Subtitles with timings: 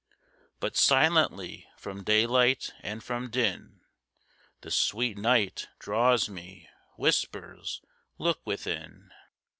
[0.59, 3.81] But silently from daylight and from din
[4.61, 7.83] The sweet Night draws me—whispers,
[8.17, 9.11] "Look within!"